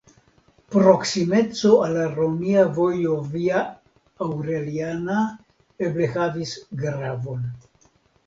[0.75, 3.61] Proksimeco al la romia vojo Via
[4.27, 5.19] Aureliana
[5.89, 7.45] eble havigis gravon.